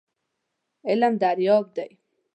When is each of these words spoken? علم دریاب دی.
علم 0.89 1.13
دریاب 1.21 1.65
دی. 1.75 1.89